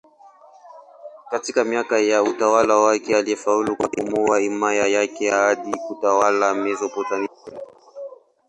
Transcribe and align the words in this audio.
Katika 1.29 1.63
miaka 1.63 1.99
ya 1.99 2.23
utawala 2.23 2.75
wake 2.75 3.15
alifaulu 3.15 3.75
kupanua 3.75 4.39
himaya 4.39 4.87
yake 4.87 5.29
hadi 5.31 5.71
kutawala 5.73 6.53
Mesopotamia 6.53 7.29
yote. 7.45 7.63